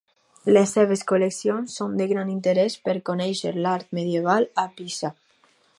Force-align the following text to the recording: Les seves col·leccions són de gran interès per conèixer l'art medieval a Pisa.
Les 0.55 0.71
seves 0.77 1.03
col·leccions 1.11 1.75
són 1.81 1.93
de 2.01 2.07
gran 2.13 2.33
interès 2.37 2.79
per 2.89 2.97
conèixer 3.11 3.53
l'art 3.65 3.95
medieval 4.01 4.53
a 4.65 4.69
Pisa. 4.81 5.17